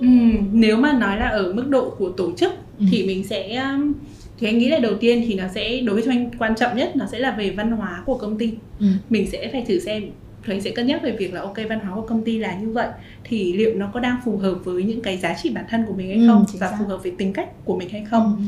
[0.00, 0.06] Ừ,
[0.52, 2.86] nếu mà nói là ở mức độ của tổ chức ừ.
[2.90, 3.92] thì mình sẽ um,
[4.38, 6.76] thì anh nghĩ là đầu tiên thì nó sẽ đối với cho anh quan trọng
[6.76, 8.86] nhất nó sẽ là về văn hóa của công ty ừ.
[9.10, 10.02] mình sẽ phải thử xem
[10.46, 12.70] thì sẽ cân nhắc về việc là ok văn hóa của công ty là như
[12.70, 12.88] vậy
[13.24, 15.94] thì liệu nó có đang phù hợp với những cái giá trị bản thân của
[15.94, 18.36] mình hay ừ, không ừ, và phù hợp với tính cách của mình hay không
[18.38, 18.42] ừ.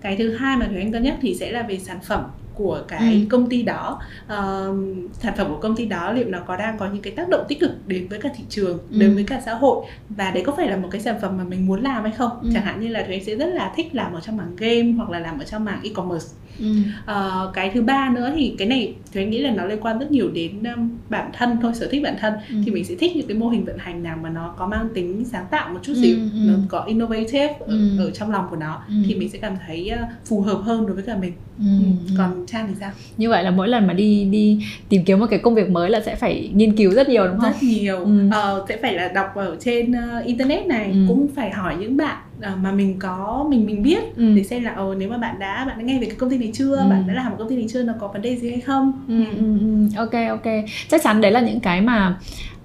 [0.00, 2.24] cái thứ hai mà thùy anh cân nhắc thì sẽ là về sản phẩm
[2.60, 3.20] của cái ừ.
[3.30, 4.76] công ty đó uh,
[5.12, 7.44] sản phẩm của công ty đó liệu nó có đang có những cái tác động
[7.48, 8.98] tích cực đến với cả thị trường ừ.
[9.00, 11.44] đến với cả xã hội và đấy có phải là một cái sản phẩm mà
[11.44, 12.50] mình muốn làm hay không ừ.
[12.54, 15.10] chẳng hạn như là thùy sẽ rất là thích làm ở trong mảng game hoặc
[15.10, 16.26] là làm ở trong mảng e-commerce
[16.60, 16.66] ừ.
[17.02, 20.10] uh, cái thứ ba nữa thì cái này thùy nghĩ là nó liên quan rất
[20.10, 22.56] nhiều đến um, bản thân thôi sở thích bản thân ừ.
[22.64, 24.88] thì mình sẽ thích những cái mô hình vận hành nào mà nó có mang
[24.94, 26.22] tính sáng tạo một chút xíu ừ.
[26.22, 26.40] ừ.
[26.46, 27.98] nó có innovative ở, ừ.
[27.98, 28.94] ở trong lòng của nó ừ.
[29.06, 31.64] thì mình sẽ cảm thấy uh, phù hợp hơn đối với cả mình ừ.
[32.08, 32.14] Ừ.
[32.18, 32.90] còn Trang thì sao?
[33.16, 34.58] Như vậy là mỗi lần mà đi đi
[34.88, 37.38] tìm kiếm một cái công việc mới là sẽ phải nghiên cứu rất nhiều đúng
[37.38, 37.52] không?
[37.52, 37.96] Rất nhiều.
[37.96, 38.28] Ừ.
[38.32, 40.98] Ờ, sẽ phải là đọc ở trên uh, internet này, ừ.
[41.08, 44.34] cũng phải hỏi những bạn uh, mà mình có mình mình biết ừ.
[44.36, 46.38] để xem là ồ nếu mà bạn đã bạn đã nghe về cái công ty
[46.38, 46.86] này chưa, ừ.
[46.90, 48.92] bạn đã làm một công ty này chưa, nó có vấn đề gì hay không?
[49.08, 49.96] Ừ, ừ, ừ.
[49.96, 50.52] Ok ok.
[50.88, 52.18] Chắc chắn đấy là những cái mà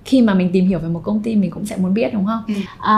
[0.05, 2.25] khi mà mình tìm hiểu về một công ty mình cũng sẽ muốn biết đúng
[2.25, 2.43] không?
[2.47, 2.53] Ừ.
[2.79, 2.95] À,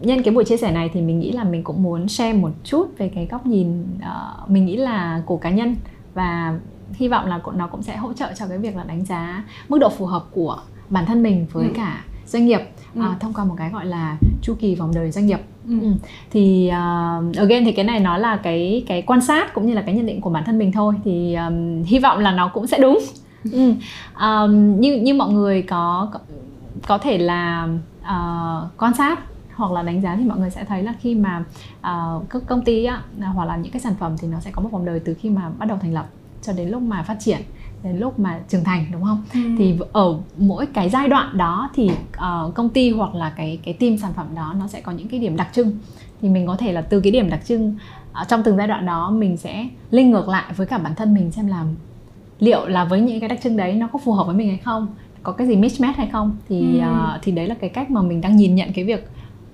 [0.00, 2.50] nhân cái buổi chia sẻ này thì mình nghĩ là mình cũng muốn share một
[2.64, 5.76] chút về cái góc nhìn uh, mình nghĩ là của cá nhân
[6.14, 6.58] và
[6.92, 9.78] hy vọng là nó cũng sẽ hỗ trợ cho cái việc là đánh giá mức
[9.78, 10.58] độ phù hợp của
[10.88, 11.72] bản thân mình với ừ.
[11.76, 12.60] cả doanh nghiệp
[12.94, 13.00] ừ.
[13.00, 15.80] uh, thông qua một cái gọi là chu kỳ vòng đời doanh nghiệp ừ.
[15.80, 15.88] Ừ.
[16.30, 19.82] thì uh, again thì cái này nó là cái cái quan sát cũng như là
[19.82, 22.66] cái nhận định của bản thân mình thôi thì um, hy vọng là nó cũng
[22.66, 22.98] sẽ đúng
[23.52, 23.74] ừ.
[24.20, 26.20] um, như như mọi người có có,
[26.86, 27.68] có thể là
[28.00, 29.18] uh, quan sát
[29.60, 31.44] hoặc là đánh giá thì mọi người sẽ thấy là khi mà
[31.80, 33.02] uh, các công ty á,
[33.34, 35.30] hoặc là những cái sản phẩm thì nó sẽ có một vòng đời từ khi
[35.30, 36.06] mà bắt đầu thành lập
[36.42, 37.38] cho đến lúc mà phát triển
[37.82, 39.24] đến lúc mà trưởng thành đúng không?
[39.34, 39.40] Ừ.
[39.58, 43.74] Thì ở mỗi cái giai đoạn đó thì uh, công ty hoặc là cái cái
[43.74, 45.78] team sản phẩm đó nó sẽ có những cái điểm đặc trưng
[46.22, 47.76] thì mình có thể là từ cái điểm đặc trưng
[48.22, 51.14] uh, trong từng giai đoạn đó mình sẽ linh ngược lại với cả bản thân
[51.14, 51.64] mình xem là
[52.38, 54.58] liệu là với những cái đặc trưng đấy nó có phù hợp với mình hay
[54.58, 54.86] không
[55.22, 56.86] có cái gì mismatch hay không thì ừ.
[56.86, 59.10] uh, thì đấy là cái cách mà mình đang nhìn nhận cái việc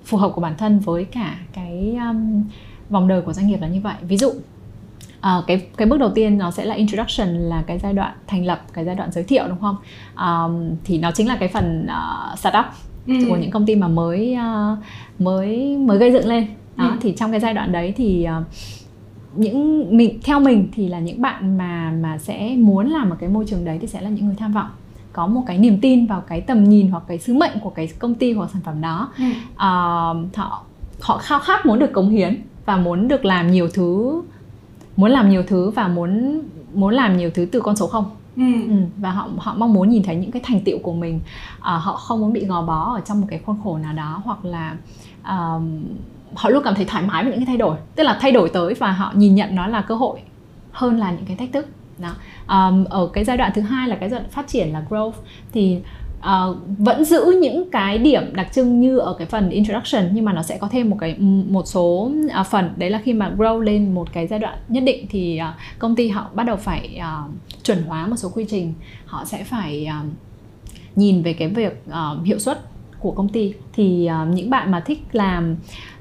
[0.07, 2.45] phù hợp của bản thân với cả cái um,
[2.91, 6.11] vòng đời của doanh nghiệp là như vậy ví dụ uh, cái cái bước đầu
[6.15, 9.25] tiên nó sẽ là introduction là cái giai đoạn thành lập cái giai đoạn giới
[9.25, 9.77] thiệu đúng không
[10.17, 12.65] um, thì nó chính là cái phần uh, startup
[13.07, 13.15] ừ.
[13.29, 14.79] của những công ty mà mới uh,
[15.21, 16.47] mới mới gây dựng lên
[16.77, 16.97] đó ừ.
[17.01, 18.47] thì trong cái giai đoạn đấy thì uh,
[19.39, 23.29] những mình theo mình thì là những bạn mà mà sẽ muốn làm ở cái
[23.29, 24.69] môi trường đấy thì sẽ là những người tham vọng
[25.17, 27.89] có một cái niềm tin vào cái tầm nhìn hoặc cái sứ mệnh của cái
[27.99, 29.13] công ty hoặc sản phẩm đó.
[29.19, 29.25] Ừ.
[29.53, 30.63] uh, họ
[31.01, 34.23] họ khao khát muốn được cống hiến và muốn được làm nhiều thứ
[34.97, 36.41] muốn làm nhiều thứ và muốn
[36.75, 38.05] muốn làm nhiều thứ từ con số không.
[38.37, 38.43] Ừ.
[38.69, 41.21] Ừ, và họ họ mong muốn nhìn thấy những cái thành tựu của mình.
[41.59, 44.23] Uh, họ không muốn bị gò bó ở trong một cái khuôn khổ nào đó
[44.25, 44.77] hoặc là
[45.21, 45.63] uh,
[46.35, 47.77] họ luôn cảm thấy thoải mái với những cái thay đổi.
[47.95, 50.19] Tức là thay đổi tới và họ nhìn nhận nó là cơ hội
[50.73, 51.67] hơn là những cái thách thức
[51.99, 52.15] đó.
[52.49, 55.13] Um, ở cái giai đoạn thứ hai là cái giai đoạn phát triển là growth.
[55.53, 55.79] Thì
[56.19, 60.33] uh, vẫn giữ những cái điểm đặc trưng như ở cái phần introduction nhưng mà
[60.33, 61.19] nó sẽ có thêm một cái
[61.49, 62.71] một số uh, phần.
[62.77, 65.97] Đấy là khi mà grow lên một cái giai đoạn nhất định thì uh, công
[65.97, 67.31] ty họ bắt đầu phải uh,
[67.65, 68.75] chuẩn hóa một số quy trình.
[69.07, 70.13] Họ sẽ phải uh,
[70.97, 72.61] nhìn về cái việc uh, hiệu suất
[72.99, 73.55] của công ty.
[73.73, 75.57] Thì uh, những bạn mà thích làm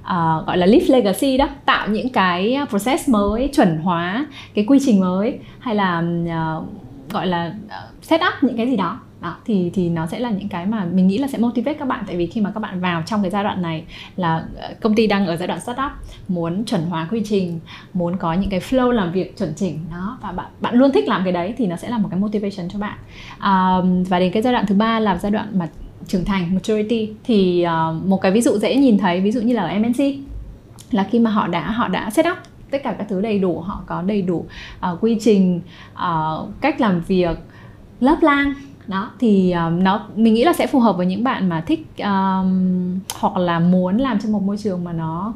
[0.06, 4.66] uh, gọi là leave legacy đó tạo những cái à, process mới chuẩn hóa cái
[4.68, 6.66] quy trình mới hay là uh,
[7.12, 7.54] gọi là
[8.02, 9.00] set up những cái gì đó.
[9.22, 11.88] Đó, thì thì nó sẽ là những cái mà mình nghĩ là sẽ motivate các
[11.88, 12.04] bạn.
[12.08, 13.84] Tại vì khi mà các bạn vào trong cái giai đoạn này
[14.16, 14.46] là
[14.82, 15.92] công ty đang ở giai đoạn startup
[16.28, 17.60] muốn chuẩn hóa quy trình
[17.94, 21.08] muốn có những cái flow làm việc chuẩn chỉnh nó và bạn bạn luôn thích
[21.08, 22.98] làm cái đấy thì nó sẽ là một cái motivation cho bạn.
[23.40, 23.78] À,
[24.10, 25.68] và đến cái giai đoạn thứ ba là giai đoạn mà
[26.08, 29.54] trưởng thành maturity thì uh, một cái ví dụ dễ nhìn thấy ví dụ như
[29.54, 30.16] là ở MNC
[30.92, 32.38] là khi mà họ đã họ đã set up
[32.72, 34.46] tất cả các thứ đầy đủ họ có đầy đủ
[34.92, 35.62] uh, quy trình
[35.94, 37.38] uh, cách làm việc
[38.00, 38.54] lớp lang
[38.88, 41.86] đó thì um, nó mình nghĩ là sẽ phù hợp với những bạn mà thích
[41.98, 45.34] um, hoặc là muốn làm trong một môi trường mà nó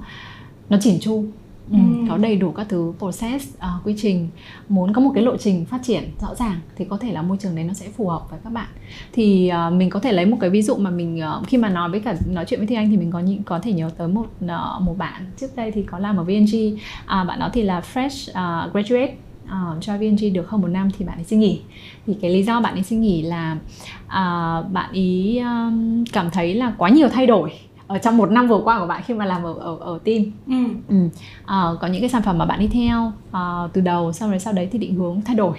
[0.70, 1.26] nó chỉn chu.
[1.72, 1.78] Ừ,
[2.10, 4.30] có đầy đủ các thứ process uh, quy trình.
[4.70, 7.38] Muốn có một cái lộ trình phát triển rõ ràng thì có thể là môi
[7.38, 8.68] trường đấy nó sẽ phù hợp với các bạn.
[9.12, 11.70] Thì uh, mình có thể lấy một cái ví dụ mà mình uh, khi mà
[11.70, 13.90] nói với cả nói chuyện với Thi Anh thì mình có những có thể nhớ
[13.98, 17.50] tới một uh, một bạn trước đây thì có làm ở VNG uh, bạn đó
[17.54, 19.16] thì là fresh uh, graduate
[19.46, 21.62] uh, cho VNG được hơn một năm thì bạn ấy xin nghỉ.
[22.08, 23.58] Thì cái lý do bạn ấy xin nghỉ là
[24.06, 27.52] uh, bạn ấy um, cảm thấy là quá nhiều thay đổi
[27.90, 30.24] ở trong một năm vừa qua của bạn khi mà làm ở ở, ở team
[30.48, 30.74] ừ.
[30.88, 31.10] Ừ.
[31.46, 33.42] À, có những cái sản phẩm mà bạn đi theo à,
[33.74, 35.58] từ đầu xong rồi sau đấy thì định hướng thay đổi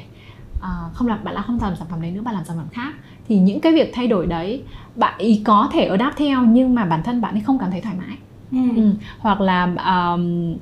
[0.61, 2.67] à, không làm bạn là không làm sản phẩm đấy nữa bạn làm sản phẩm
[2.73, 2.95] khác
[3.29, 4.63] thì những cái việc thay đổi đấy
[4.97, 7.71] bạn ý có thể ở đáp theo nhưng mà bản thân bạn ấy không cảm
[7.71, 8.17] thấy thoải mái
[8.53, 8.77] ừ.
[8.77, 8.91] Ừ.
[9.19, 10.55] hoặc là um,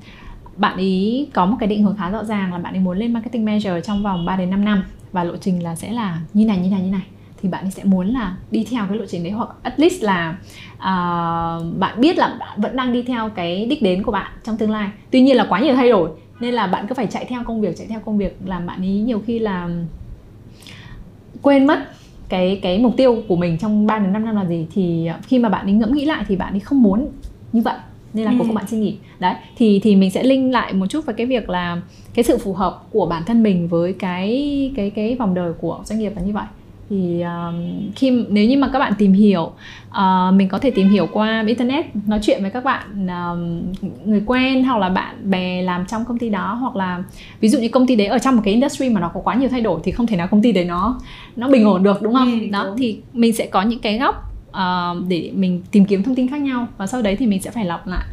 [0.56, 3.12] bạn ý có một cái định hướng khá rõ ràng là bạn ấy muốn lên
[3.12, 4.82] marketing manager trong vòng 3 đến 5 năm
[5.12, 7.06] và lộ trình là sẽ là như này như này như này
[7.42, 10.02] thì bạn ấy sẽ muốn là đi theo cái lộ trình đấy hoặc at least
[10.02, 10.36] là
[10.74, 14.56] uh, bạn biết là bạn vẫn đang đi theo cái đích đến của bạn trong
[14.56, 14.90] tương lai.
[15.10, 17.60] Tuy nhiên là quá nhiều thay đổi nên là bạn cứ phải chạy theo công
[17.60, 19.68] việc chạy theo công việc làm bạn ấy nhiều khi là
[21.42, 21.78] quên mất
[22.28, 24.66] cái cái mục tiêu của mình trong 3 đến 5 năm là gì.
[24.74, 27.08] Thì khi mà bạn ấy ngẫm nghĩ lại thì bạn ấy không muốn
[27.52, 27.76] như vậy
[28.12, 28.36] nên là ừ.
[28.38, 28.96] các bạn xin nghỉ.
[29.18, 31.80] Đấy thì thì mình sẽ link lại một chút vào cái việc là
[32.14, 35.80] cái sự phù hợp của bản thân mình với cái cái cái vòng đời của
[35.84, 36.44] doanh nghiệp là như vậy
[36.90, 39.52] thì um, khi nếu như mà các bạn tìm hiểu
[39.88, 43.72] uh, mình có thể tìm hiểu qua internet nói chuyện với các bạn um,
[44.04, 47.02] người quen hoặc là bạn bè làm trong công ty đó hoặc là
[47.40, 49.34] ví dụ như công ty đấy ở trong một cái industry mà nó có quá
[49.34, 51.00] nhiều thay đổi thì không thể nào công ty đấy nó
[51.36, 52.76] nó bình ổn được đúng không ừ, đó đúng.
[52.76, 56.40] thì mình sẽ có những cái góc uh, để mình tìm kiếm thông tin khác
[56.40, 58.04] nhau và sau đấy thì mình sẽ phải lọc lại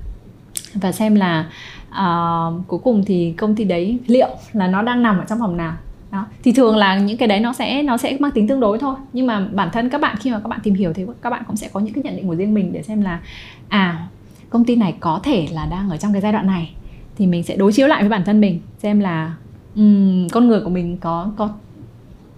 [0.73, 1.49] và xem là
[1.89, 5.57] uh, cuối cùng thì công ty đấy liệu là nó đang nằm ở trong vòng
[5.57, 5.73] nào
[6.15, 6.25] đó.
[6.43, 8.95] Thì thường là những cái đấy nó sẽ nó sẽ mang tính tương đối thôi.
[9.13, 11.43] Nhưng mà bản thân các bạn khi mà các bạn tìm hiểu thì các bạn
[11.47, 13.19] cũng sẽ có những cái nhận định của riêng mình để xem là
[13.67, 14.07] à
[14.49, 16.73] công ty này có thể là đang ở trong cái giai đoạn này.
[17.17, 19.33] Thì mình sẽ đối chiếu lại với bản thân mình xem là
[19.75, 21.49] um, con người của mình có có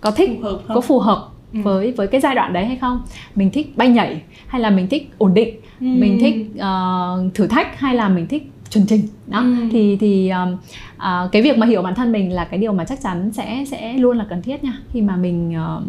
[0.01, 1.59] có thích phù hợp có phù hợp ừ.
[1.63, 3.01] với với cái giai đoạn đấy hay không?
[3.35, 5.55] Mình thích bay nhảy hay là mình thích ổn định?
[5.79, 5.85] Ừ.
[5.85, 9.39] mình thích uh, thử thách hay là mình thích chuẩn trình đó.
[9.39, 9.55] Ừ.
[9.71, 10.53] thì thì um,
[10.95, 13.63] uh, cái việc mà hiểu bản thân mình là cái điều mà chắc chắn sẽ
[13.67, 15.83] sẽ luôn là cần thiết nha khi mà mình uh,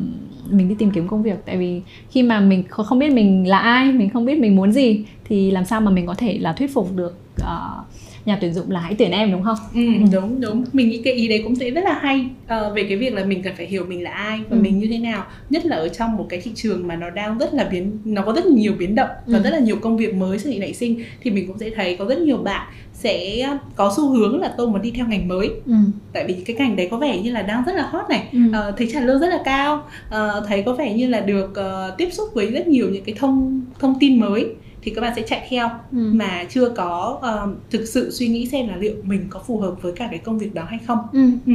[0.52, 1.38] mình đi tìm kiếm công việc.
[1.46, 4.72] Tại vì khi mà mình không biết mình là ai mình không biết mình muốn
[4.72, 7.84] gì thì làm sao mà mình có thể là thuyết phục được uh,
[8.28, 9.58] nhà tuyển dụng là hãy tuyển em đúng không?
[9.74, 9.80] Ừ,
[10.12, 10.64] đúng đúng.
[10.72, 13.24] Mình nghĩ cái ý đấy cũng sẽ rất là hay uh, về cái việc là
[13.24, 14.62] mình cần phải hiểu mình là ai và ừ.
[14.62, 15.26] mình như thế nào.
[15.50, 18.22] Nhất là ở trong một cái thị trường mà nó đang rất là biến, nó
[18.22, 19.44] có rất nhiều biến động và ừ.
[19.44, 22.04] rất là nhiều công việc mới sự nảy sinh thì mình cũng sẽ thấy có
[22.04, 22.66] rất nhiều bạn
[22.98, 25.74] sẽ có xu hướng là tôi muốn đi theo ngành mới ừ.
[26.12, 28.38] tại vì cái ngành đấy có vẻ như là đang rất là hot này ừ.
[28.48, 31.98] uh, thấy trả lương rất là cao uh, thấy có vẻ như là được uh,
[31.98, 34.46] tiếp xúc với rất nhiều những cái thông thông tin mới
[34.88, 36.10] thì các bạn sẽ chạy theo ừ.
[36.12, 39.82] mà chưa có uh, thực sự suy nghĩ xem là liệu mình có phù hợp
[39.82, 41.30] với cả cái công việc đó hay không ừ.
[41.46, 41.52] Ừ.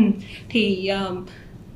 [0.50, 1.18] thì uh,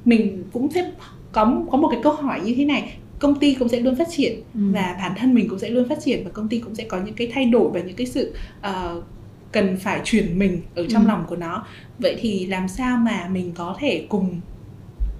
[0.05, 0.91] mình cũng sẽ
[1.31, 4.07] có có một cái câu hỏi như thế này công ty cũng sẽ luôn phát
[4.11, 4.59] triển ừ.
[4.73, 6.99] và bản thân mình cũng sẽ luôn phát triển và công ty cũng sẽ có
[7.05, 9.03] những cái thay đổi và những cái sự uh,
[9.51, 11.07] cần phải chuyển mình ở trong ừ.
[11.07, 11.65] lòng của nó
[11.99, 14.39] vậy thì làm sao mà mình có thể cùng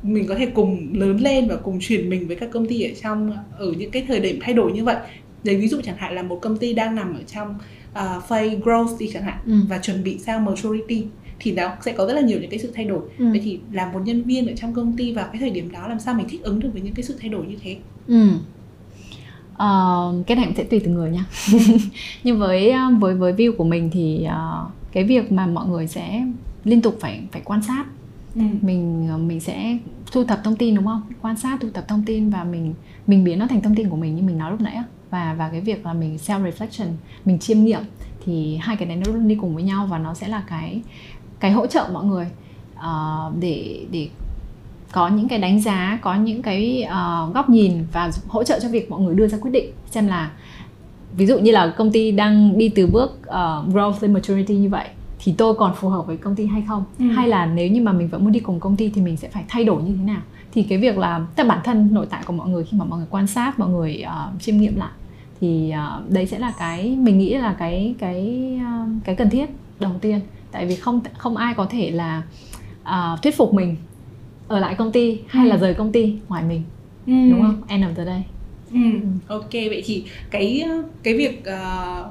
[0.03, 2.91] mình có thể cùng lớn lên và cùng chuyển mình với các công ty ở
[3.01, 4.95] trong ở những cái thời điểm thay đổi như vậy
[5.43, 7.55] lấy ví dụ chẳng hạn là một công ty đang nằm ở trong
[7.91, 9.53] uh, phase growth đi chẳng hạn ừ.
[9.69, 11.05] và chuẩn bị sang maturity
[11.39, 13.25] thì nó sẽ có rất là nhiều những cái sự thay đổi ừ.
[13.31, 15.87] vậy thì làm một nhân viên ở trong công ty vào cái thời điểm đó
[15.87, 18.29] làm sao mình thích ứng được với những cái sự thay đổi như thế ừ.
[19.53, 21.25] Uh, cái này cũng sẽ tùy từng người nha
[22.23, 25.87] nhưng với ờ, với với view của mình thì uh, cái việc mà mọi người
[25.87, 26.25] sẽ
[26.63, 27.85] liên tục phải phải quan sát
[28.35, 28.41] ừ.
[28.61, 29.77] mình mình sẽ
[30.11, 32.73] thu thập thông tin đúng không quan sát thu thập thông tin và mình
[33.07, 34.77] mình biến nó thành thông tin của mình như mình nói lúc nãy
[35.09, 36.87] và và cái việc là mình self reflection
[37.25, 37.81] mình chiêm nghiệm
[38.25, 40.81] thì hai cái đấy nó luôn đi cùng với nhau và nó sẽ là cái
[41.39, 42.27] cái hỗ trợ mọi người
[42.75, 44.09] uh, để để
[44.91, 48.69] có những cái đánh giá có những cái uh, góc nhìn và hỗ trợ cho
[48.69, 49.71] việc mọi người đưa ra quyết định.
[49.85, 50.31] Xem là
[51.17, 54.69] ví dụ như là công ty đang đi từ bước uh, growth lên maturity như
[54.69, 54.87] vậy
[55.19, 56.83] thì tôi còn phù hợp với công ty hay không?
[56.99, 57.05] Ừ.
[57.05, 59.29] hay là nếu như mà mình vẫn muốn đi cùng công ty thì mình sẽ
[59.29, 60.21] phải thay đổi như thế nào?
[60.53, 62.99] Thì cái việc là tức bản thân nội tại của mọi người khi mà mọi
[62.99, 64.91] người quan sát mọi người uh, chiêm nghiệm lại
[65.41, 69.45] thì uh, đấy sẽ là cái mình nghĩ là cái cái uh, cái cần thiết
[69.79, 70.19] đầu tiên
[70.51, 72.23] tại vì không không ai có thể là
[72.81, 73.75] uh, thuyết phục mình
[74.47, 75.49] ở lại công ty hay ừ.
[75.49, 76.63] là rời công ty ngoài mình
[77.07, 77.13] ừ.
[77.31, 78.23] đúng không end of the day
[78.71, 78.79] ừ.
[79.27, 80.63] ok vậy thì cái
[81.03, 82.05] cái việc uh,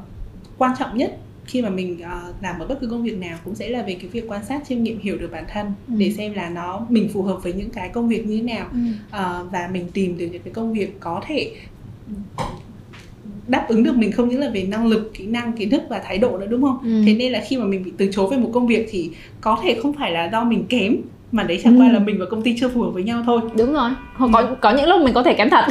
[0.58, 3.54] quan trọng nhất khi mà mình uh, làm ở bất cứ công việc nào cũng
[3.54, 5.94] sẽ là về cái việc quan sát chiêm nghiệm hiểu được bản thân ừ.
[5.98, 8.66] để xem là nó mình phù hợp với những cái công việc như thế nào
[8.72, 8.78] ừ.
[9.06, 11.52] uh, và mình tìm được những cái công việc có thể
[13.48, 16.00] đáp ứng được mình không những là về năng lực kỹ năng kiến thức và
[16.04, 17.02] thái độ nữa đúng không ừ.
[17.06, 19.10] thế nên là khi mà mình bị từ chối về một công việc thì
[19.40, 20.96] có thể không phải là do mình kém
[21.32, 21.82] mà đấy chẳng ừ.
[21.82, 24.28] qua là mình và công ty chưa phù hợp với nhau thôi đúng rồi ừ.
[24.32, 25.64] có có những lúc mình có thể kém thật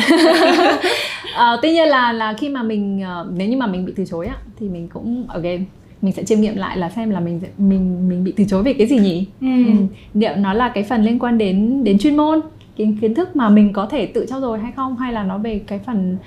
[1.35, 4.05] à, tuy nhiên là là khi mà mình uh, nếu như mà mình bị từ
[4.05, 5.65] chối á thì mình cũng again
[6.01, 8.73] mình sẽ chiêm nghiệm lại là xem là mình mình mình bị từ chối về
[8.73, 9.47] cái gì nhỉ ừ.
[9.67, 9.73] Ừ.
[10.13, 12.41] liệu nó là cái phần liên quan đến đến chuyên môn
[12.75, 15.37] kiến kiến thức mà mình có thể tự trau dồi hay không hay là nó
[15.37, 16.17] về cái phần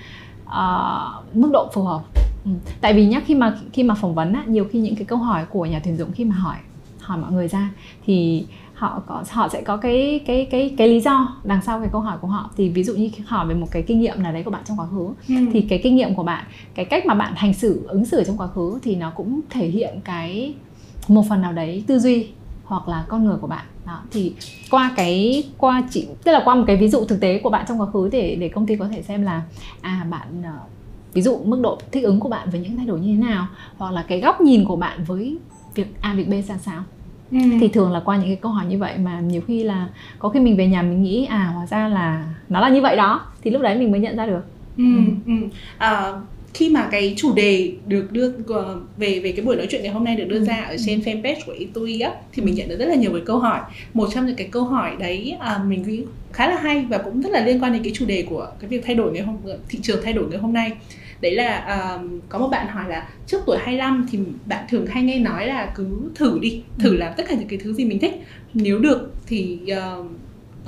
[0.49, 2.03] uh, mức độ phù hợp
[2.45, 2.51] ừ.
[2.81, 5.19] tại vì nhá khi mà khi mà phỏng vấn á, nhiều khi những cái câu
[5.19, 6.57] hỏi của nhà tuyển dụng khi mà hỏi
[7.01, 7.71] hỏi mọi người ra
[8.07, 11.89] thì họ có họ sẽ có cái cái cái cái lý do đằng sau cái
[11.93, 14.33] câu hỏi của họ thì ví dụ như hỏi về một cái kinh nghiệm nào
[14.33, 15.35] đấy của bạn trong quá khứ ừ.
[15.53, 18.37] thì cái kinh nghiệm của bạn cái cách mà bạn hành xử ứng xử trong
[18.37, 20.55] quá khứ thì nó cũng thể hiện cái
[21.09, 22.29] một phần nào đấy tư duy
[22.65, 24.33] hoặc là con người của bạn đó thì
[24.71, 27.65] qua cái qua chỉ tức là qua một cái ví dụ thực tế của bạn
[27.69, 29.43] trong quá khứ để để công ty có thể xem là
[29.81, 30.71] à bạn uh,
[31.15, 33.47] ví dụ mức độ thích ứng của bạn với những thay đổi như thế nào
[33.77, 35.37] hoặc là cái góc nhìn của bạn với
[35.75, 36.83] việc a việc b ra sao
[37.31, 37.39] ừ.
[37.61, 40.29] thì thường là qua những cái câu hỏi như vậy mà nhiều khi là có
[40.29, 43.21] khi mình về nhà mình nghĩ à hóa ra là nó là như vậy đó
[43.43, 44.43] thì lúc đấy mình mới nhận ra được
[44.77, 44.85] ừ.
[45.27, 45.33] Ừ.
[45.79, 46.13] À,
[46.55, 49.93] khi mà cái chủ đề được đưa ờ, về về cái buổi nói chuyện ngày
[49.93, 50.45] hôm nay được đưa ừ.
[50.45, 53.23] ra ở trên fanpage của Itui á thì mình nhận được rất là nhiều cái
[53.27, 53.61] câu hỏi
[53.95, 57.23] một trong những cái câu hỏi đấy à, mình nghĩ khá là hay và cũng
[57.23, 59.37] rất là liên quan đến cái chủ đề của cái việc thay đổi ngày hôm
[59.69, 60.73] thị trường thay đổi ngày hôm nay
[61.21, 65.03] đấy là uh, có một bạn hỏi là trước tuổi 25 thì bạn thường hay
[65.03, 66.97] nghe nói là cứ thử đi thử ừ.
[66.97, 68.23] làm tất cả những cái thứ gì mình thích
[68.55, 70.07] nếu được thì uh,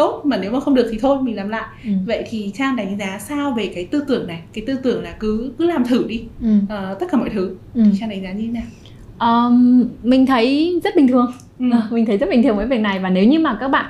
[0.00, 1.90] tốt mà nếu mà không được thì thôi mình làm lại ừ.
[2.07, 5.14] vậy thì trang đánh giá sao về cái tư tưởng này cái tư tưởng là
[5.21, 6.49] cứ cứ làm thử đi ừ.
[6.64, 7.83] uh, tất cả mọi thứ ừ.
[7.85, 11.66] thì trang đánh giá như thế nào um, mình thấy rất bình thường ừ.
[11.90, 13.87] mình thấy rất bình thường với việc này và nếu như mà các bạn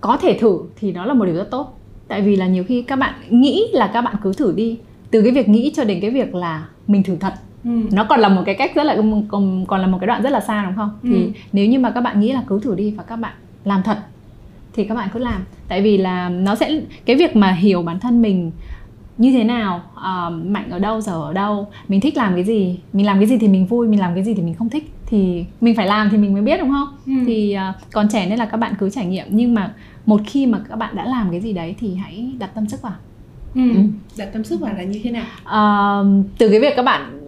[0.00, 2.82] có thể thử thì nó là một điều rất tốt tại vì là nhiều khi
[2.82, 4.78] các bạn nghĩ là các bạn cứ thử đi
[5.10, 7.34] từ cái việc nghĩ cho đến cái việc là mình thử thật
[7.64, 7.70] ừ.
[7.92, 8.96] nó còn là một cái cách rất là
[9.28, 11.08] còn còn là một cái đoạn rất là xa đúng không ừ.
[11.12, 13.32] thì nếu như mà các bạn nghĩ là cứ thử đi và các bạn
[13.64, 13.98] làm thật
[14.74, 18.00] thì các bạn cứ làm tại vì là nó sẽ cái việc mà hiểu bản
[18.00, 18.50] thân mình
[19.18, 22.78] như thế nào uh, mạnh ở đâu giờ ở đâu mình thích làm cái gì
[22.92, 24.90] mình làm cái gì thì mình vui mình làm cái gì thì mình không thích
[25.06, 27.12] thì mình phải làm thì mình mới biết đúng không ừ.
[27.26, 29.74] thì uh, còn trẻ nên là các bạn cứ trải nghiệm nhưng mà
[30.06, 32.82] một khi mà các bạn đã làm cái gì đấy thì hãy đặt tâm sức
[32.82, 32.94] vào
[33.54, 33.74] ừ.
[33.74, 33.80] Ừ.
[34.18, 37.20] đặt tâm sức vào là như thế nào uh, từ cái việc các bạn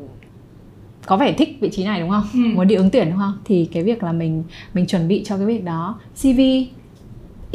[1.07, 2.39] có vẻ thích vị trí này đúng không ừ.
[2.55, 5.37] muốn đi ứng tuyển đúng không thì cái việc là mình mình chuẩn bị cho
[5.37, 6.41] cái việc đó cv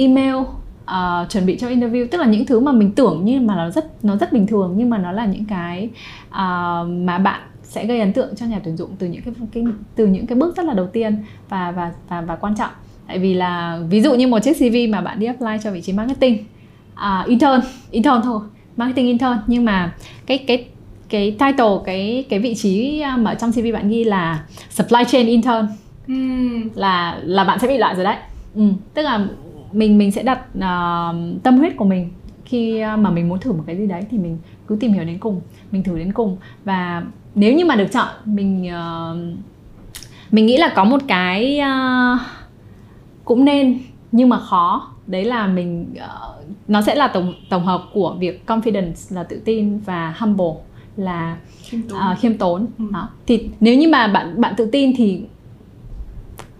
[0.02, 3.56] email uh, chuẩn bị cho interview tức là những thứ mà mình tưởng như mà
[3.56, 5.90] nó rất nó rất bình thường nhưng mà nó là những cái
[6.30, 9.64] uh, mà bạn sẽ gây ấn tượng cho nhà tuyển dụng từ những cái, cái
[9.96, 12.72] từ những cái bước rất là đầu tiên và và và và quan trọng
[13.08, 15.82] tại vì là ví dụ như một chiếc CV mà bạn đi apply cho vị
[15.82, 16.46] trí marketing
[16.94, 18.42] uh, intern intern thôi
[18.78, 19.94] marketing intern nhưng mà
[20.26, 20.66] cái cái
[21.10, 25.68] cái title cái cái vị trí mà trong CV bạn ghi là supply chain intern
[26.08, 26.70] mm.
[26.76, 28.16] là là bạn sẽ bị loại rồi đấy
[28.56, 28.64] ừ.
[28.94, 29.28] tức là
[29.74, 32.10] mình mình sẽ đặt uh, tâm huyết của mình
[32.46, 34.38] khi mà mình muốn thử một cái gì đấy thì mình
[34.68, 37.04] cứ tìm hiểu đến cùng mình thử đến cùng và
[37.36, 39.18] nếu như mà được chọn mình uh,
[40.32, 42.20] mình nghĩ là có một cái uh,
[43.26, 43.80] cũng nên
[44.12, 48.44] nhưng mà khó đấy là mình uh, nó sẽ là tổng tổng hợp của việc
[48.48, 50.54] confidence là tự tin và humble
[50.98, 52.68] là khiêm tốn, uh, khiêm tốn.
[52.78, 52.86] Ừ.
[52.94, 53.10] Đó.
[53.28, 55.24] thì nếu như mà bạn bạn tự tin thì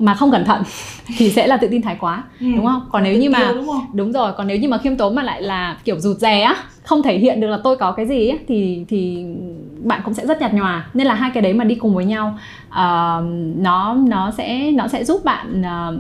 [0.02, 0.64] mà không cẩn thận
[1.18, 2.46] thì sẽ là tự tin thái quá ừ.
[2.56, 3.86] đúng không còn nếu như mà đúng, không?
[3.94, 6.56] đúng rồi còn nếu như mà khiêm tốn mà lại là kiểu rụt rè á
[6.84, 9.26] không thể hiện được là tôi có cái gì ấy, thì thì
[9.84, 12.06] bạn cũng sẽ rất nhạt nhòa nên là hai cái đấy mà đi cùng với
[12.06, 13.24] nhau uh,
[13.58, 16.00] nó nó sẽ nó sẽ giúp bạn uh,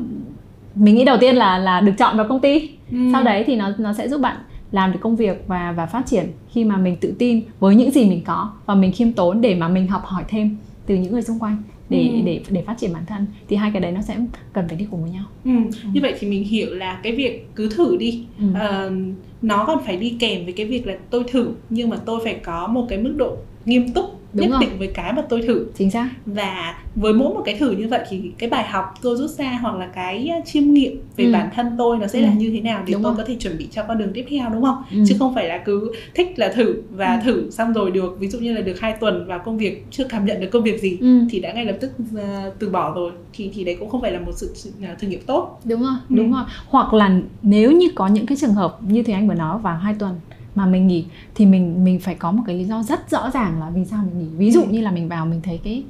[0.75, 2.97] mình nghĩ đầu tiên là là được chọn vào công ty ừ.
[3.11, 4.37] sau đấy thì nó nó sẽ giúp bạn
[4.71, 7.91] làm được công việc và và phát triển khi mà mình tự tin với những
[7.91, 11.13] gì mình có và mình khiêm tốn để mà mình học hỏi thêm từ những
[11.13, 11.57] người xung quanh
[11.91, 12.21] để ừ.
[12.25, 14.17] để để phát triển bản thân thì hai cái đấy nó sẽ
[14.53, 15.51] cần phải đi cùng với nhau ừ.
[15.83, 15.89] Ừ.
[15.93, 18.45] như vậy thì mình hiểu là cái việc cứ thử đi ừ.
[18.45, 18.93] uh,
[19.41, 22.33] nó còn phải đi kèm với cái việc là tôi thử nhưng mà tôi phải
[22.43, 24.59] có một cái mức độ nghiêm túc Đúng nhất rồi.
[24.61, 27.87] định với cái mà tôi thử chính xác và với mỗi một cái thử như
[27.87, 31.31] vậy thì cái bài học tôi rút ra hoặc là cái chiêm nghiệm về ừ.
[31.31, 32.25] bản thân tôi nó sẽ ừ.
[32.25, 33.17] là như thế nào để đúng tôi rồi.
[33.17, 35.03] có thể chuẩn bị cho con đường tiếp theo đúng không ừ.
[35.07, 37.19] chứ không phải là cứ thích là thử và ừ.
[37.23, 40.03] thử xong rồi được ví dụ như là được hai tuần vào công việc chưa
[40.03, 41.19] cảm nhận được công việc gì ừ.
[41.29, 44.11] thì đã ngay lập tức uh, từ bỏ rồi thì thì đấy cũng không phải
[44.11, 46.15] là một sự, sự uh, thử nghiệm tốt đúng rồi ừ.
[46.15, 49.33] đúng rồi hoặc là nếu như có những cái trường hợp như thế anh vừa
[49.33, 50.15] nói vào hai tuần
[50.55, 51.05] mà mình nghỉ
[51.35, 54.03] thì mình mình phải có một cái lý do rất rõ ràng là vì sao
[54.03, 54.67] mình nghỉ ví dụ ừ.
[54.69, 55.83] như là mình vào mình thấy cái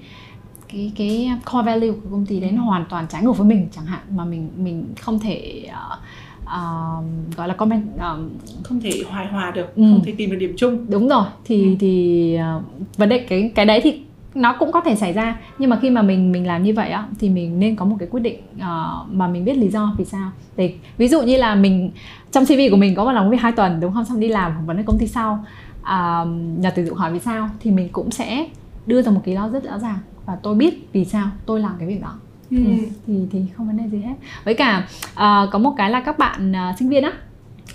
[0.74, 3.68] cái cái core value của công ty đấy nó hoàn toàn trái ngược với mình
[3.72, 6.00] chẳng hạn mà mình mình không thể uh,
[6.44, 8.30] uh, gọi là comment um,
[8.64, 9.84] không thể hoài hòa được ừ.
[9.92, 11.76] không thể tìm được điểm chung đúng rồi thì ừ.
[11.80, 14.02] thì uh, vấn đề cái cái đấy thì
[14.36, 15.40] nó cũng có thể xảy ra.
[15.58, 17.96] Nhưng mà khi mà mình mình làm như vậy á thì mình nên có một
[18.00, 20.32] cái quyết định uh, mà mình biết lý do vì sao.
[20.56, 21.92] Để ví dụ như là mình
[22.32, 24.06] trong cv của mình có một lòng việc hai tuần đúng không?
[24.06, 25.46] Xong đi làm phỏng vấn ở công ty sau
[25.82, 28.48] uh, nhà tuyển dụng hỏi vì sao thì mình cũng sẽ
[28.86, 29.98] đưa ra một cái lý do rất rõ ràng.
[30.26, 32.14] Và tôi biết vì sao tôi làm cái việc đó.
[32.52, 32.58] Ừ.
[32.58, 32.74] Ừ,
[33.08, 34.16] thì thì không vấn đề gì hết.
[34.46, 37.12] Với cả uh, có một cái là các bạn uh, sinh viên á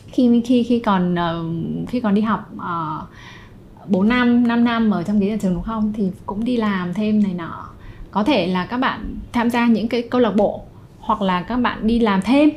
[0.07, 3.09] khi khi khi còn uh, khi còn đi học uh,
[3.89, 5.93] 4 năm 5 năm ở trong cái nhà trường đúng không?
[5.97, 7.69] Thì cũng đi làm thêm này nọ.
[8.11, 10.63] Có thể là các bạn tham gia những cái câu lạc bộ
[10.99, 12.51] hoặc là các bạn đi làm thêm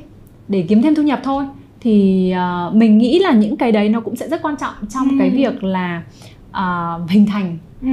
[0.48, 1.46] để kiếm thêm thu nhập thôi.
[1.82, 2.34] Thì
[2.68, 5.16] uh, mình nghĩ là những cái đấy nó cũng sẽ rất quan trọng trong ừ.
[5.20, 6.04] cái việc là
[6.50, 7.88] uh, hình thành ừ.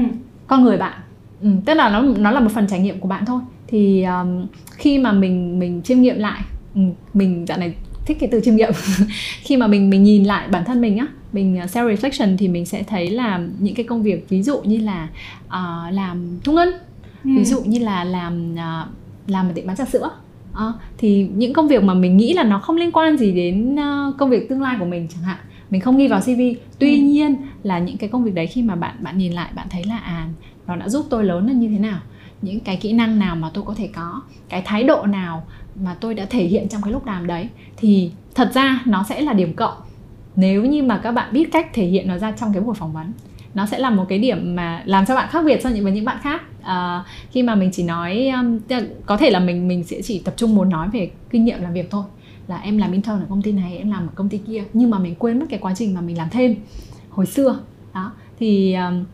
[0.46, 1.00] con người bạn.
[1.42, 3.40] Ừ, tức là nó nó là một phần trải nghiệm của bạn thôi.
[3.66, 6.40] Thì um, khi mà mình mình chiêm nghiệm lại
[6.74, 6.80] ừ,
[7.14, 7.74] mình dạo này
[8.06, 8.72] thích cái từ chiêm nghiệm
[9.42, 12.48] khi mà mình mình nhìn lại bản thân mình á mình uh, self reflection thì
[12.48, 15.08] mình sẽ thấy là những cái công việc ví dụ như là
[15.46, 16.68] uh, làm thu ngân
[17.24, 17.30] ừ.
[17.36, 18.88] ví dụ như là làm uh,
[19.30, 20.10] làm một tiệm bán trà sữa
[20.52, 23.74] uh, thì những công việc mà mình nghĩ là nó không liên quan gì đến
[23.74, 25.38] uh, công việc tương lai của mình chẳng hạn
[25.70, 26.40] mình không ghi vào cv
[26.78, 27.02] tuy ừ.
[27.02, 29.84] nhiên là những cái công việc đấy khi mà bạn bạn nhìn lại bạn thấy
[29.84, 30.28] là à
[30.66, 31.98] nó đã giúp tôi lớn lên như thế nào
[32.42, 35.46] những cái kỹ năng nào mà tôi có thể có cái thái độ nào
[35.82, 39.20] mà tôi đã thể hiện trong cái lúc làm đấy thì thật ra nó sẽ
[39.20, 39.74] là điểm cộng.
[40.36, 42.92] Nếu như mà các bạn biết cách thể hiện nó ra trong cái buổi phỏng
[42.92, 43.12] vấn
[43.56, 46.04] nó sẽ là một cái điểm mà làm cho bạn khác biệt so với những
[46.04, 46.42] bạn khác.
[46.62, 48.58] À, khi mà mình chỉ nói um,
[49.06, 51.72] có thể là mình mình sẽ chỉ tập trung muốn nói về kinh nghiệm làm
[51.72, 52.04] việc thôi.
[52.48, 54.90] Là em làm intern ở công ty này em làm ở công ty kia nhưng
[54.90, 56.56] mà mình quên mất cái quá trình mà mình làm thêm
[57.10, 57.58] hồi xưa.
[57.94, 59.04] Đó thì um,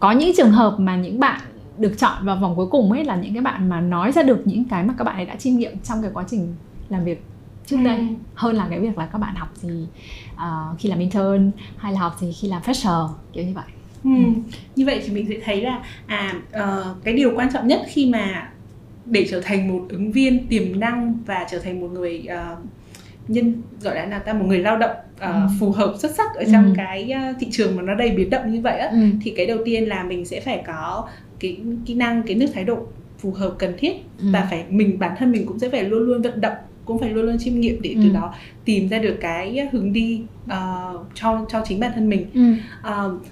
[0.00, 1.40] có những trường hợp mà những bạn
[1.78, 4.42] được chọn vào vòng cuối cùng ấy là những cái bạn mà nói ra được
[4.44, 6.54] những cái mà các bạn ấy đã chiêm nghiệm trong cái quá trình
[6.88, 7.24] làm việc
[7.66, 8.04] trước đây ừ.
[8.34, 9.86] hơn là cái việc là các bạn học gì
[10.34, 13.64] uh, khi làm intern hay là học gì khi làm fresher kiểu như vậy
[14.04, 14.10] ừ.
[14.10, 14.54] Ừ.
[14.76, 18.06] như vậy thì mình sẽ thấy là à uh, cái điều quan trọng nhất khi
[18.06, 18.50] mà
[19.04, 22.58] để trở thành một ứng viên tiềm năng và trở thành một người uh,
[23.28, 25.40] nhân gọi là là ta một người lao động uh, ừ.
[25.60, 26.72] phù hợp xuất sắc ở trong ừ.
[26.76, 28.98] cái uh, thị trường mà nó đầy biến động như vậy á ừ.
[29.22, 31.08] thì cái đầu tiên là mình sẽ phải có
[31.44, 32.78] cái kỹ năng cái nước thái độ
[33.18, 34.26] phù hợp cần thiết ừ.
[34.32, 37.10] và phải mình bản thân mình cũng sẽ phải luôn luôn vận động cũng phải
[37.10, 38.00] luôn luôn chiêm nghiệm để ừ.
[38.02, 38.34] từ đó
[38.64, 42.52] tìm ra được cái hướng đi uh, cho cho chính bản thân mình ừ.
[42.90, 43.22] uh,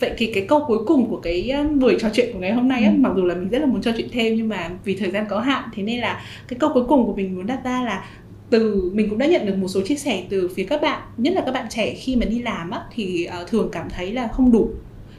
[0.00, 2.80] vậy thì cái câu cuối cùng của cái buổi trò chuyện của ngày hôm nay
[2.80, 2.86] ừ.
[2.86, 5.10] á, mặc dù là mình rất là muốn trò chuyện thêm nhưng mà vì thời
[5.10, 7.82] gian có hạn thế nên là cái câu cuối cùng của mình muốn đặt ra
[7.82, 8.04] là
[8.50, 11.34] từ mình cũng đã nhận được một số chia sẻ từ phía các bạn nhất
[11.34, 14.28] là các bạn trẻ khi mà đi làm á, thì uh, thường cảm thấy là
[14.28, 14.70] không đủ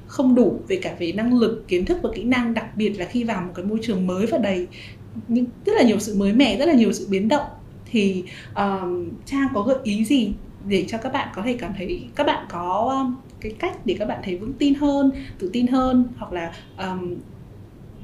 [0.08, 3.06] không đủ về cả về năng lực kiến thức và kỹ năng đặc biệt là
[3.06, 4.68] khi vào một cái môi trường mới và đầy
[5.28, 7.46] những rất là nhiều sự mới mẻ rất là nhiều sự biến động
[7.92, 8.24] thì
[8.56, 10.34] um, trang có gợi ý gì
[10.68, 13.96] để cho các bạn có thể cảm thấy các bạn có um, cái cách để
[14.00, 17.16] các bạn thấy vững tin hơn tự tin hơn hoặc là um,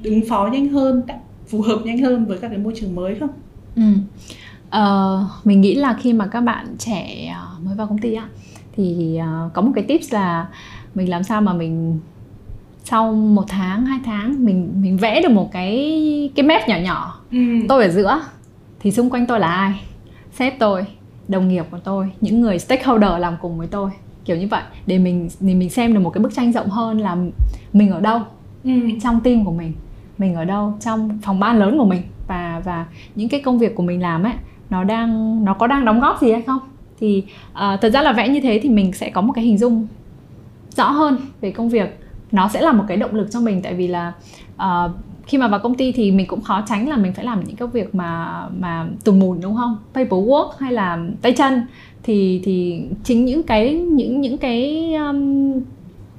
[0.02, 1.02] ứng phó nhanh hơn
[1.46, 3.30] phù hợp nhanh hơn với các cái môi trường mới không?
[3.76, 3.82] Ừ.
[4.66, 8.28] Uh, mình nghĩ là khi mà các bạn trẻ ờ, mới vào công ty á
[8.76, 10.48] thì uh, có một cái tips là
[10.94, 12.00] mình làm sao mà mình
[12.84, 17.20] sau một tháng hai tháng mình mình vẽ được một cái cái map nhỏ nhỏ.
[17.30, 17.38] Ừ.
[17.68, 18.20] tôi ở giữa.
[18.80, 19.80] Thì xung quanh tôi là ai?
[20.32, 20.84] Sếp tôi
[21.28, 23.90] đồng nghiệp của tôi những người stakeholder làm cùng với tôi.
[24.24, 24.62] Kiểu như vậy.
[24.86, 27.16] Để mình để mình xem được một cái bức tranh rộng hơn là
[27.72, 28.20] mình ở đâu
[28.64, 28.70] ừ.
[29.02, 29.72] trong team của mình.
[30.18, 32.02] Mình ở đâu trong phòng ban lớn của mình.
[32.26, 34.32] Và và những cái công việc của mình làm ấy
[34.70, 36.60] nó đang nó có đang đóng góp gì hay không?
[37.00, 39.58] Thì uh, thật ra là vẽ như thế thì mình sẽ có một cái hình
[39.58, 39.86] dung
[40.76, 42.00] rõ hơn về công việc.
[42.32, 44.12] Nó sẽ là một cái động lực cho mình tại vì là
[44.56, 44.90] uh,
[45.26, 47.56] khi mà vào công ty thì mình cũng khó tránh là mình phải làm những
[47.56, 49.76] công việc mà mà tùm mùn đúng không?
[49.94, 51.66] Paperwork hay là tay chân.
[52.02, 55.52] Thì thì chính những cái những những cái um,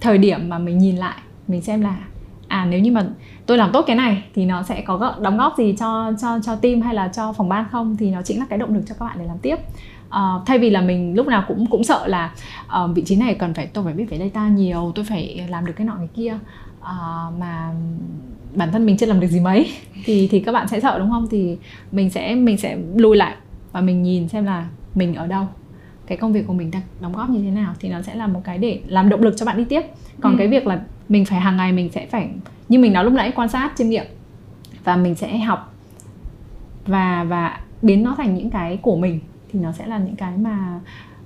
[0.02, 1.98] thời điểm mà mình nhìn lại mình xem là
[2.48, 3.06] à nếu như mà
[3.46, 6.56] tôi làm tốt cái này thì nó sẽ có đóng góp gì cho cho cho
[6.56, 7.98] team hay là cho phòng ban không?
[7.98, 9.56] Thì nó chính là cái động lực cho các bạn để làm tiếp
[10.08, 12.34] uh, thay vì là mình lúc nào cũng cũng sợ là
[12.66, 15.66] uh, vị trí này cần phải tôi phải biết về data nhiều tôi phải làm
[15.66, 16.38] được cái nọ cái kia
[16.80, 17.72] uh, mà
[18.56, 19.72] bản thân mình chưa làm được gì mấy
[20.06, 21.28] thì thì các bạn sẽ sợ đúng không?
[21.32, 21.58] Thì
[21.92, 23.36] mình sẽ mình sẽ lùi lại
[23.72, 25.48] và mình nhìn xem là mình ở đâu
[26.08, 28.28] cái công việc của mình đang đóng góp như thế nào thì nó sẽ là
[28.28, 29.82] một cái để làm động lực cho bạn đi tiếp.
[30.22, 30.38] Còn ừ.
[30.38, 32.30] cái việc là mình phải hàng ngày mình sẽ phải
[32.70, 34.06] như mình nói lúc nãy quan sát chiêm nghiệm
[34.84, 35.74] và mình sẽ học
[36.88, 39.20] và và biến nó thành những cái của mình
[39.56, 40.80] thì nó sẽ là những cái mà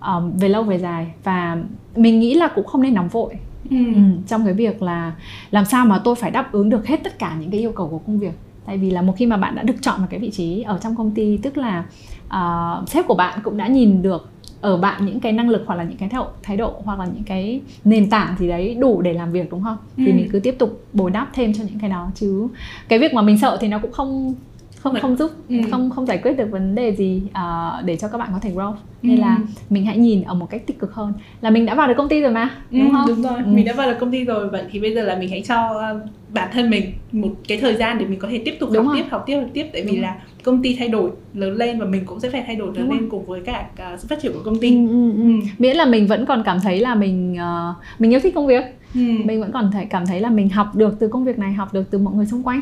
[0.08, 1.58] um, về lâu về dài và
[1.96, 3.34] mình nghĩ là cũng không nên nóng vội
[3.70, 3.78] ừ.
[3.96, 5.14] Ừ, trong cái việc là
[5.52, 7.88] làm sao mà tôi phải đáp ứng được hết tất cả những cái yêu cầu
[7.88, 8.34] của công việc
[8.66, 10.80] tại vì là một khi mà bạn đã được chọn một cái vị trí ở
[10.82, 11.84] trong công ty tức là
[12.28, 14.30] uh, sếp của bạn cũng đã nhìn được
[14.62, 17.00] ở bạn những cái năng lực hoặc là những cái thái độ, thái độ hoặc
[17.00, 19.78] là những cái nền tảng gì đấy đủ để làm việc đúng không?
[19.98, 20.04] Ừ.
[20.06, 22.48] Thì mình cứ tiếp tục bồi đắp thêm cho những cái đó chứ
[22.88, 24.34] cái việc mà mình sợ thì nó cũng không
[24.80, 25.56] không không giúp ừ.
[25.72, 28.52] không không giải quyết được vấn đề gì uh, để cho các bạn có thể
[28.52, 29.22] grow nên ừ.
[29.22, 29.38] là
[29.70, 32.10] mình hãy nhìn ở một cách tích cực hơn là mình đã vào được công
[32.10, 33.44] ty rồi mà đúng ừ, không đúng rồi ừ.
[33.46, 35.56] mình đã vào được công ty rồi vậy thì bây giờ là mình hãy cho
[35.56, 36.00] ờ,
[36.34, 38.94] bản thân mình một cái thời gian để mình có thể tiếp tục đúng học
[38.94, 39.04] rồi.
[39.04, 41.80] tiếp học tiếp học tiếp tại vì đúng là công ty thay đổi lớn lên
[41.80, 43.10] và mình cũng sẽ phải thay đổi lớn đúng lên rồi.
[43.12, 45.30] cùng với cả uh, sự phát triển của công ty ừ, ừ, ừ.
[45.60, 48.64] miễn là mình vẫn còn cảm thấy là mình uh, mình yêu thích công việc
[48.96, 49.02] ừ.
[49.26, 51.74] mình vẫn còn thể cảm thấy là mình học được từ công việc này học
[51.74, 52.62] được từ mọi người xung quanh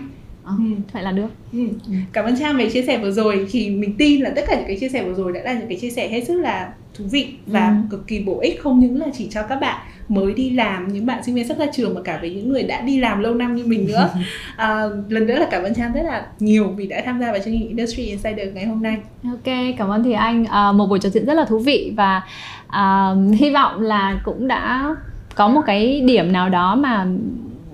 [0.58, 0.64] ừ.
[0.94, 1.60] vậy là được ừ.
[1.88, 1.94] Ừ.
[2.14, 4.68] cảm ơn trang về chia sẻ vừa rồi thì mình tin là tất cả những
[4.68, 7.06] cái chia sẻ vừa rồi đã là những cái chia sẻ hết sức là thú
[7.12, 7.74] vị và ừ.
[7.90, 11.06] cực kỳ bổ ích không những là chỉ cho các bạn mới đi làm những
[11.06, 13.34] bạn sinh viên sắp ra trường mà cả với những người đã đi làm lâu
[13.34, 14.10] năm như mình nữa
[14.56, 17.40] à, lần nữa là cảm ơn trang rất là nhiều vì đã tham gia vào
[17.40, 21.00] chương trình Industry Insider ngày hôm nay ok cảm ơn thì anh à, một buổi
[21.00, 22.22] trò chuyện rất là thú vị và
[22.68, 24.96] à, hy vọng là cũng đã
[25.36, 27.06] có một cái điểm nào đó mà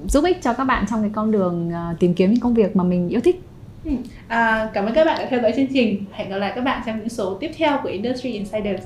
[0.07, 2.75] giúp ích cho các bạn trong cái con đường uh, tìm kiếm những công việc
[2.75, 3.41] mà mình yêu thích
[3.85, 3.91] ừ.
[4.27, 6.81] à, cảm ơn các bạn đã theo dõi chương trình hẹn gặp lại các bạn
[6.85, 8.83] trong những số tiếp theo của Industry Insiders.